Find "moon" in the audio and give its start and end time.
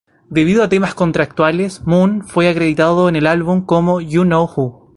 1.85-2.23